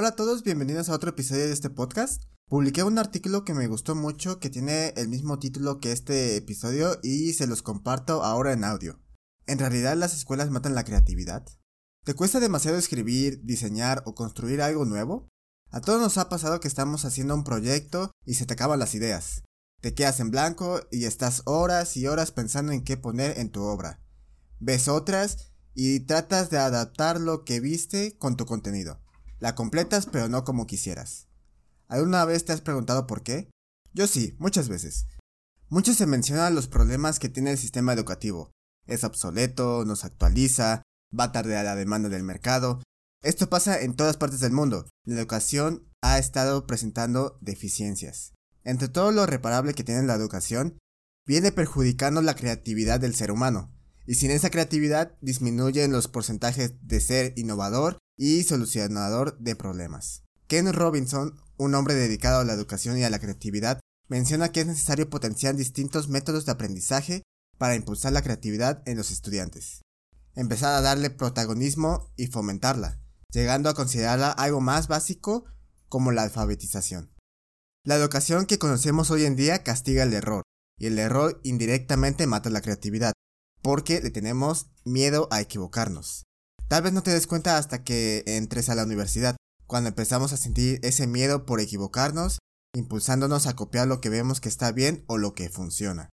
Hola 0.00 0.10
a 0.10 0.14
todos, 0.14 0.44
bienvenidos 0.44 0.88
a 0.88 0.94
otro 0.94 1.10
episodio 1.10 1.46
de 1.46 1.52
este 1.52 1.70
podcast. 1.70 2.22
Publiqué 2.46 2.84
un 2.84 3.00
artículo 3.00 3.44
que 3.44 3.52
me 3.52 3.66
gustó 3.66 3.96
mucho 3.96 4.38
que 4.38 4.48
tiene 4.48 4.90
el 4.90 5.08
mismo 5.08 5.40
título 5.40 5.80
que 5.80 5.90
este 5.90 6.36
episodio 6.36 7.00
y 7.02 7.32
se 7.32 7.48
los 7.48 7.62
comparto 7.62 8.22
ahora 8.22 8.52
en 8.52 8.62
audio. 8.62 9.00
¿En 9.48 9.58
realidad 9.58 9.96
las 9.96 10.14
escuelas 10.14 10.50
matan 10.50 10.76
la 10.76 10.84
creatividad? 10.84 11.44
¿Te 12.04 12.14
cuesta 12.14 12.38
demasiado 12.38 12.78
escribir, 12.78 13.40
diseñar 13.42 14.04
o 14.06 14.14
construir 14.14 14.62
algo 14.62 14.84
nuevo? 14.84 15.26
A 15.72 15.80
todos 15.80 16.00
nos 16.00 16.16
ha 16.16 16.28
pasado 16.28 16.60
que 16.60 16.68
estamos 16.68 17.04
haciendo 17.04 17.34
un 17.34 17.42
proyecto 17.42 18.12
y 18.24 18.34
se 18.34 18.46
te 18.46 18.54
acaban 18.54 18.78
las 18.78 18.94
ideas. 18.94 19.42
Te 19.80 19.94
quedas 19.94 20.20
en 20.20 20.30
blanco 20.30 20.80
y 20.92 21.06
estás 21.06 21.42
horas 21.44 21.96
y 21.96 22.06
horas 22.06 22.30
pensando 22.30 22.70
en 22.70 22.84
qué 22.84 22.98
poner 22.98 23.36
en 23.40 23.50
tu 23.50 23.64
obra. 23.64 24.00
Ves 24.60 24.86
otras 24.86 25.50
y 25.74 26.06
tratas 26.06 26.50
de 26.50 26.58
adaptar 26.58 27.20
lo 27.20 27.42
que 27.42 27.58
viste 27.58 28.16
con 28.16 28.36
tu 28.36 28.46
contenido. 28.46 29.00
La 29.40 29.54
completas 29.54 30.06
pero 30.06 30.28
no 30.28 30.44
como 30.44 30.66
quisieras. 30.66 31.28
¿Alguna 31.86 32.24
vez 32.24 32.44
te 32.44 32.52
has 32.52 32.60
preguntado 32.60 33.06
por 33.06 33.22
qué? 33.22 33.50
Yo 33.94 34.06
sí, 34.06 34.36
muchas 34.38 34.68
veces. 34.68 35.06
Muchos 35.68 35.96
se 35.96 36.06
mencionan 36.06 36.54
los 36.54 36.66
problemas 36.66 37.18
que 37.18 37.28
tiene 37.28 37.52
el 37.52 37.58
sistema 37.58 37.92
educativo. 37.92 38.50
Es 38.86 39.04
obsoleto, 39.04 39.84
no 39.84 39.96
se 39.96 40.06
actualiza, 40.06 40.82
va 41.18 41.32
tarde 41.32 41.56
a 41.56 41.62
la 41.62 41.76
demanda 41.76 42.08
del 42.08 42.22
mercado. 42.22 42.80
Esto 43.22 43.48
pasa 43.48 43.80
en 43.80 43.94
todas 43.94 44.16
partes 44.16 44.40
del 44.40 44.52
mundo. 44.52 44.86
La 45.04 45.16
educación 45.16 45.88
ha 46.02 46.18
estado 46.18 46.66
presentando 46.66 47.38
deficiencias. 47.40 48.32
Entre 48.64 48.88
todo 48.88 49.12
lo 49.12 49.26
reparable 49.26 49.74
que 49.74 49.84
tiene 49.84 50.02
la 50.02 50.14
educación, 50.14 50.78
viene 51.26 51.52
perjudicando 51.52 52.22
la 52.22 52.34
creatividad 52.34 53.00
del 53.00 53.14
ser 53.14 53.30
humano. 53.30 53.72
Y 54.06 54.14
sin 54.14 54.30
esa 54.30 54.50
creatividad 54.50 55.16
disminuyen 55.20 55.92
los 55.92 56.08
porcentajes 56.08 56.74
de 56.80 57.00
ser 57.00 57.34
innovador 57.36 57.98
y 58.18 58.42
solucionador 58.42 59.38
de 59.38 59.56
problemas. 59.56 60.24
Ken 60.48 60.70
Robinson, 60.72 61.40
un 61.56 61.74
hombre 61.74 61.94
dedicado 61.94 62.40
a 62.40 62.44
la 62.44 62.52
educación 62.52 62.98
y 62.98 63.04
a 63.04 63.10
la 63.10 63.20
creatividad, 63.20 63.80
menciona 64.08 64.50
que 64.50 64.60
es 64.60 64.66
necesario 64.66 65.08
potenciar 65.08 65.54
distintos 65.56 66.08
métodos 66.08 66.44
de 66.44 66.52
aprendizaje 66.52 67.22
para 67.56 67.76
impulsar 67.76 68.12
la 68.12 68.22
creatividad 68.22 68.82
en 68.86 68.96
los 68.96 69.10
estudiantes. 69.10 69.82
Empezar 70.34 70.74
a 70.74 70.80
darle 70.80 71.10
protagonismo 71.10 72.12
y 72.16 72.26
fomentarla, 72.26 73.00
llegando 73.32 73.70
a 73.70 73.74
considerarla 73.74 74.30
algo 74.30 74.60
más 74.60 74.88
básico 74.88 75.44
como 75.88 76.12
la 76.12 76.22
alfabetización. 76.22 77.12
La 77.84 77.96
educación 77.96 78.46
que 78.46 78.58
conocemos 78.58 79.10
hoy 79.10 79.24
en 79.24 79.36
día 79.36 79.62
castiga 79.62 80.02
el 80.02 80.12
error, 80.12 80.42
y 80.78 80.86
el 80.86 80.98
error 80.98 81.40
indirectamente 81.42 82.26
mata 82.26 82.50
la 82.50 82.60
creatividad, 82.60 83.12
porque 83.62 84.00
le 84.00 84.10
tenemos 84.10 84.70
miedo 84.84 85.28
a 85.30 85.40
equivocarnos. 85.40 86.24
Tal 86.68 86.82
vez 86.82 86.92
no 86.92 87.02
te 87.02 87.10
des 87.10 87.26
cuenta 87.26 87.56
hasta 87.56 87.82
que 87.82 88.22
entres 88.26 88.68
a 88.68 88.74
la 88.74 88.84
universidad, 88.84 89.36
cuando 89.66 89.88
empezamos 89.88 90.34
a 90.34 90.36
sentir 90.36 90.80
ese 90.82 91.06
miedo 91.06 91.46
por 91.46 91.60
equivocarnos, 91.60 92.38
impulsándonos 92.74 93.46
a 93.46 93.56
copiar 93.56 93.88
lo 93.88 94.02
que 94.02 94.10
vemos 94.10 94.42
que 94.42 94.50
está 94.50 94.70
bien 94.72 95.02
o 95.06 95.16
lo 95.16 95.34
que 95.34 95.48
funciona. 95.48 96.10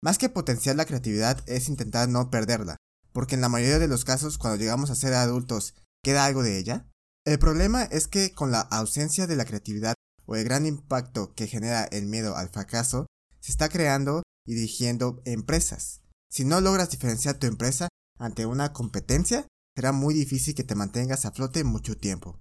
Más 0.00 0.16
que 0.16 0.28
potenciar 0.28 0.76
la 0.76 0.84
creatividad 0.84 1.42
es 1.46 1.68
intentar 1.68 2.08
no 2.08 2.30
perderla, 2.30 2.76
porque 3.12 3.34
en 3.34 3.40
la 3.40 3.48
mayoría 3.48 3.80
de 3.80 3.88
los 3.88 4.04
casos 4.04 4.38
cuando 4.38 4.58
llegamos 4.58 4.90
a 4.90 4.94
ser 4.94 5.12
adultos, 5.12 5.74
¿queda 6.04 6.24
algo 6.24 6.44
de 6.44 6.56
ella? 6.58 6.88
El 7.26 7.40
problema 7.40 7.82
es 7.82 8.06
que 8.06 8.32
con 8.32 8.52
la 8.52 8.60
ausencia 8.60 9.26
de 9.26 9.36
la 9.36 9.44
creatividad 9.44 9.94
o 10.24 10.36
el 10.36 10.44
gran 10.44 10.66
impacto 10.66 11.34
que 11.34 11.48
genera 11.48 11.82
el 11.84 12.06
miedo 12.06 12.36
al 12.36 12.48
fracaso, 12.48 13.06
se 13.40 13.50
está 13.50 13.68
creando 13.68 14.22
y 14.46 14.54
dirigiendo 14.54 15.20
empresas. 15.24 16.02
Si 16.30 16.44
no 16.44 16.60
logras 16.60 16.90
diferenciar 16.90 17.38
tu 17.38 17.48
empresa 17.48 17.88
ante 18.18 18.46
una 18.46 18.72
competencia, 18.72 19.46
será 19.80 19.92
muy 19.92 20.12
difícil 20.12 20.54
que 20.54 20.62
te 20.62 20.74
mantengas 20.74 21.24
a 21.24 21.32
flote 21.32 21.64
mucho 21.64 21.96
tiempo. 21.96 22.38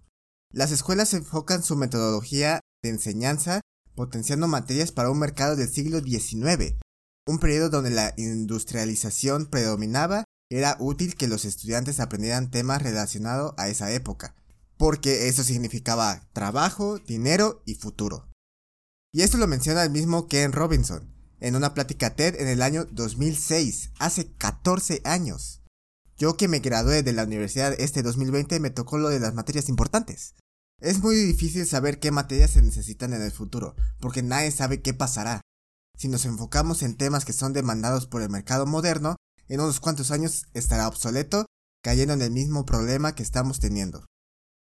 Las 0.51 0.73
escuelas 0.73 1.13
enfocan 1.13 1.63
su 1.63 1.77
metodología 1.77 2.59
de 2.83 2.89
enseñanza 2.89 3.61
potenciando 3.95 4.49
materias 4.49 4.91
para 4.91 5.09
un 5.09 5.19
mercado 5.19 5.55
del 5.55 5.69
siglo 5.69 6.01
XIX, 6.01 6.75
un 7.25 7.39
periodo 7.39 7.69
donde 7.69 7.91
la 7.91 8.13
industrialización 8.17 9.45
predominaba, 9.45 10.25
era 10.51 10.75
útil 10.81 11.16
que 11.16 11.29
los 11.29 11.45
estudiantes 11.45 12.01
aprendieran 12.01 12.51
temas 12.51 12.81
relacionados 12.81 13.53
a 13.55 13.69
esa 13.69 13.89
época, 13.94 14.35
porque 14.75 15.29
eso 15.29 15.41
significaba 15.45 16.28
trabajo, 16.33 16.99
dinero 16.99 17.63
y 17.66 17.75
futuro. 17.75 18.29
Y 19.13 19.22
esto 19.22 19.38
lo 19.38 19.47
menciona 19.47 19.83
el 19.83 19.91
mismo 19.91 20.28
Ken 20.28 20.51
Robinson, 20.51 21.09
en 21.39 21.55
una 21.55 21.73
plática 21.73 22.17
TED 22.17 22.41
en 22.41 22.49
el 22.49 22.61
año 22.61 22.83
2006, 22.83 23.91
hace 23.97 24.33
14 24.33 24.99
años. 25.05 25.59
Yo 26.19 26.35
que 26.35 26.50
me 26.50 26.59
gradué 26.59 27.02
de 27.02 27.13
la 27.13 27.24
universidad 27.24 27.74
este 27.80 28.03
2020 28.03 28.59
me 28.59 28.72
tocó 28.72 28.97
lo 28.97 29.07
de 29.07 29.22
las 29.22 29.34
materias 29.34 29.69
importantes. 29.69 30.35
Es 30.81 31.00
muy 31.00 31.16
difícil 31.16 31.66
saber 31.66 32.00
qué 32.00 32.12
materias 32.12 32.52
se 32.52 32.62
necesitan 32.62 33.13
en 33.13 33.22
el 33.22 33.31
futuro, 33.31 33.74
porque 34.02 34.22
nadie 34.22 34.52
sabe 34.52 34.81
qué 34.81 34.94
pasará. 34.94 35.40
Si 35.97 36.09
nos 36.09 36.25
enfocamos 36.25 36.84
en 36.84 36.97
temas 36.97 37.24
que 37.24 37.31
son 37.31 37.53
demandados 37.53 38.06
por 38.06 38.22
el 38.22 38.29
mercado 38.29 38.66
moderno, 38.66 39.16
en 39.47 39.62
unos 39.62 39.79
cuantos 39.79 40.12
años 40.12 40.47
estará 40.53 40.90
obsoleto, 40.90 41.46
cayendo 41.81 42.13
en 42.13 42.22
el 42.22 42.31
mismo 42.31 42.66
problema 42.66 43.16
que 43.16 43.24
estamos 43.24 43.62
teniendo. 43.62 44.06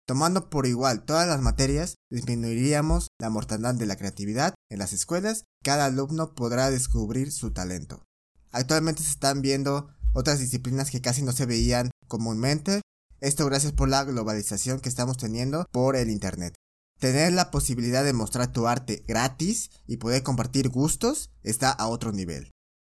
Tomando 0.07 0.49
por 0.49 0.65
igual 0.65 1.03
todas 1.03 1.27
las 1.27 1.41
materias, 1.41 1.95
disminuiríamos 2.09 3.09
la 3.19 3.29
mortandad 3.29 3.75
de 3.75 3.85
la 3.85 3.97
creatividad 3.97 4.53
en 4.69 4.79
las 4.79 4.93
escuelas, 4.93 5.43
cada 5.63 5.83
alumno 5.83 6.33
podrá 6.33 6.71
descubrir 6.71 7.29
su 7.33 7.51
talento. 7.51 8.05
Actualmente 8.51 9.03
se 9.03 9.11
están 9.11 9.41
viendo 9.41 9.89
otras 10.13 10.39
disciplinas 10.39 10.89
que 10.89 11.01
casi 11.01 11.21
no 11.21 11.31
se 11.31 11.45
veían 11.45 11.91
comúnmente. 12.07 12.81
Esto 13.19 13.45
gracias 13.45 13.71
por 13.71 13.89
la 13.89 14.03
globalización 14.03 14.79
que 14.79 14.89
estamos 14.89 15.17
teniendo 15.17 15.65
por 15.71 15.95
el 15.95 16.09
Internet. 16.09 16.55
Tener 16.99 17.33
la 17.33 17.51
posibilidad 17.51 18.03
de 18.03 18.13
mostrar 18.13 18.51
tu 18.51 18.67
arte 18.67 19.03
gratis 19.07 19.71
y 19.87 19.97
poder 19.97 20.23
compartir 20.23 20.69
gustos 20.69 21.31
está 21.43 21.71
a 21.71 21.87
otro 21.87 22.11
nivel. 22.11 22.51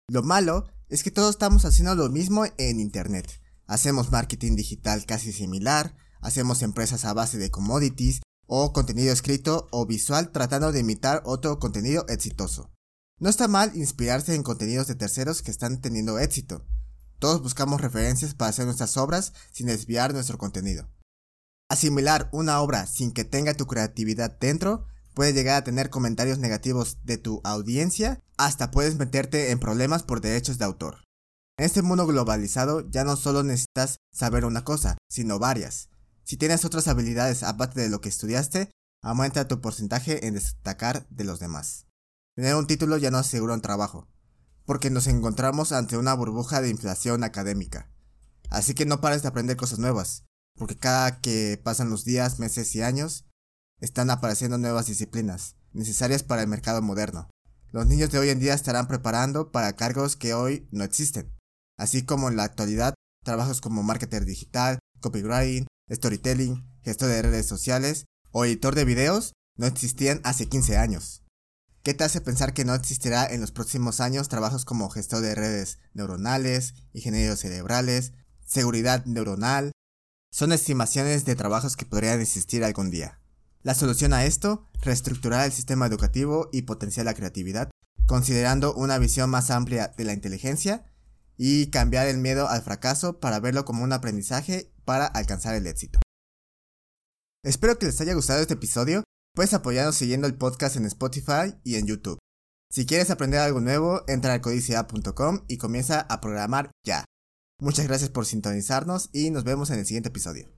Lo 0.08 0.22
malo 0.22 0.66
es 0.88 1.02
que 1.02 1.10
todos 1.10 1.30
estamos 1.30 1.64
haciendo 1.64 1.94
lo 1.94 2.08
mismo 2.08 2.44
en 2.58 2.80
Internet. 2.80 3.40
Hacemos 3.66 4.10
marketing 4.10 4.56
digital 4.56 5.06
casi 5.06 5.32
similar, 5.32 5.96
hacemos 6.20 6.62
empresas 6.62 7.04
a 7.04 7.14
base 7.14 7.38
de 7.38 7.50
commodities 7.50 8.20
o 8.46 8.72
contenido 8.72 9.12
escrito 9.12 9.68
o 9.70 9.86
visual 9.86 10.30
tratando 10.32 10.72
de 10.72 10.80
imitar 10.80 11.22
otro 11.24 11.58
contenido 11.58 12.04
exitoso. 12.08 12.70
No 13.18 13.28
está 13.28 13.46
mal 13.48 13.70
inspirarse 13.76 14.34
en 14.34 14.42
contenidos 14.42 14.88
de 14.88 14.96
terceros 14.96 15.42
que 15.42 15.50
están 15.50 15.80
teniendo 15.80 16.18
éxito, 16.18 16.66
todos 17.22 17.40
buscamos 17.40 17.80
referencias 17.80 18.34
para 18.34 18.48
hacer 18.48 18.64
nuestras 18.64 18.96
obras 18.96 19.32
sin 19.52 19.68
desviar 19.68 20.12
nuestro 20.12 20.38
contenido. 20.38 20.90
Asimilar 21.70 22.28
una 22.32 22.60
obra 22.60 22.84
sin 22.88 23.12
que 23.12 23.22
tenga 23.24 23.54
tu 23.54 23.68
creatividad 23.68 24.36
dentro 24.40 24.88
puede 25.14 25.32
llegar 25.32 25.54
a 25.54 25.62
tener 25.62 25.88
comentarios 25.88 26.38
negativos 26.38 26.98
de 27.04 27.18
tu 27.18 27.40
audiencia, 27.44 28.20
hasta 28.38 28.72
puedes 28.72 28.96
meterte 28.96 29.52
en 29.52 29.60
problemas 29.60 30.02
por 30.02 30.20
derechos 30.20 30.58
de 30.58 30.64
autor. 30.64 31.04
En 31.58 31.66
este 31.66 31.82
mundo 31.82 32.08
globalizado 32.08 32.90
ya 32.90 33.04
no 33.04 33.14
solo 33.14 33.44
necesitas 33.44 33.98
saber 34.12 34.44
una 34.44 34.64
cosa, 34.64 34.98
sino 35.08 35.38
varias. 35.38 35.90
Si 36.24 36.36
tienes 36.36 36.64
otras 36.64 36.88
habilidades 36.88 37.44
aparte 37.44 37.80
de 37.80 37.88
lo 37.88 38.00
que 38.00 38.08
estudiaste, 38.08 38.68
aumenta 39.00 39.46
tu 39.46 39.60
porcentaje 39.60 40.26
en 40.26 40.34
destacar 40.34 41.06
de 41.08 41.22
los 41.22 41.38
demás. 41.38 41.86
Tener 42.34 42.56
un 42.56 42.66
título 42.66 42.96
ya 42.96 43.12
no 43.12 43.18
asegura 43.18 43.54
un 43.54 43.62
trabajo, 43.62 44.08
porque 44.64 44.90
nos 44.90 45.06
encontramos 45.06 45.72
ante 45.72 45.96
una 45.96 46.14
burbuja 46.14 46.60
de 46.60 46.70
inflación 46.70 47.24
académica. 47.24 47.90
Así 48.50 48.74
que 48.74 48.86
no 48.86 49.00
pares 49.00 49.22
de 49.22 49.28
aprender 49.28 49.56
cosas 49.56 49.78
nuevas, 49.78 50.24
porque 50.56 50.76
cada 50.76 51.20
que 51.20 51.60
pasan 51.62 51.90
los 51.90 52.04
días, 52.04 52.38
meses 52.38 52.74
y 52.74 52.82
años, 52.82 53.24
están 53.80 54.10
apareciendo 54.10 54.58
nuevas 54.58 54.86
disciplinas, 54.86 55.56
necesarias 55.72 56.22
para 56.22 56.42
el 56.42 56.48
mercado 56.48 56.82
moderno. 56.82 57.28
Los 57.72 57.86
niños 57.86 58.10
de 58.10 58.18
hoy 58.18 58.28
en 58.28 58.38
día 58.38 58.54
estarán 58.54 58.86
preparando 58.86 59.50
para 59.50 59.74
cargos 59.74 60.16
que 60.16 60.34
hoy 60.34 60.68
no 60.70 60.84
existen, 60.84 61.32
así 61.78 62.04
como 62.04 62.28
en 62.28 62.36
la 62.36 62.44
actualidad 62.44 62.94
trabajos 63.24 63.60
como 63.60 63.82
marketer 63.82 64.24
digital, 64.24 64.78
copywriting, 65.00 65.66
storytelling, 65.90 66.68
gestor 66.82 67.08
de 67.08 67.22
redes 67.22 67.46
sociales 67.46 68.04
o 68.30 68.44
editor 68.44 68.74
de 68.74 68.84
videos 68.84 69.32
no 69.56 69.66
existían 69.66 70.20
hace 70.24 70.48
15 70.48 70.76
años. 70.76 71.22
¿Qué 71.82 71.94
te 71.94 72.04
hace 72.04 72.20
pensar 72.20 72.54
que 72.54 72.64
no 72.64 72.76
existirá 72.76 73.26
en 73.26 73.40
los 73.40 73.50
próximos 73.50 74.00
años 74.00 74.28
trabajos 74.28 74.64
como 74.64 74.88
gestor 74.88 75.20
de 75.20 75.34
redes 75.34 75.80
neuronales, 75.94 76.74
ingenieros 76.92 77.40
cerebrales, 77.40 78.12
seguridad 78.46 79.04
neuronal? 79.04 79.72
Son 80.30 80.52
estimaciones 80.52 81.24
de 81.24 81.34
trabajos 81.34 81.76
que 81.76 81.84
podrían 81.84 82.20
existir 82.20 82.62
algún 82.62 82.92
día. 82.92 83.20
La 83.62 83.74
solución 83.74 84.12
a 84.12 84.24
esto, 84.24 84.68
reestructurar 84.80 85.44
el 85.44 85.52
sistema 85.52 85.86
educativo 85.86 86.48
y 86.52 86.62
potenciar 86.62 87.04
la 87.04 87.14
creatividad, 87.14 87.68
considerando 88.06 88.74
una 88.74 88.98
visión 88.98 89.28
más 89.28 89.50
amplia 89.50 89.88
de 89.96 90.04
la 90.04 90.12
inteligencia 90.12 90.86
y 91.36 91.66
cambiar 91.70 92.06
el 92.06 92.18
miedo 92.18 92.48
al 92.48 92.62
fracaso 92.62 93.18
para 93.18 93.40
verlo 93.40 93.64
como 93.64 93.82
un 93.82 93.92
aprendizaje 93.92 94.72
para 94.84 95.06
alcanzar 95.06 95.56
el 95.56 95.66
éxito. 95.66 95.98
Espero 97.42 97.76
que 97.76 97.86
les 97.86 98.00
haya 98.00 98.14
gustado 98.14 98.40
este 98.40 98.54
episodio 98.54 99.02
Puedes 99.34 99.54
apoyarnos 99.54 99.96
siguiendo 99.96 100.26
el 100.26 100.34
podcast 100.34 100.76
en 100.76 100.84
Spotify 100.84 101.54
y 101.64 101.76
en 101.76 101.86
YouTube. 101.86 102.18
Si 102.70 102.84
quieres 102.84 103.10
aprender 103.10 103.40
algo 103.40 103.60
nuevo, 103.60 104.02
entra 104.06 104.34
a 104.34 104.42
codicea.com 104.42 105.44
y 105.48 105.56
comienza 105.56 106.00
a 106.00 106.20
programar 106.20 106.70
ya. 106.86 107.04
Muchas 107.58 107.86
gracias 107.86 108.10
por 108.10 108.26
sintonizarnos 108.26 109.08
y 109.12 109.30
nos 109.30 109.44
vemos 109.44 109.70
en 109.70 109.78
el 109.78 109.86
siguiente 109.86 110.10
episodio. 110.10 110.48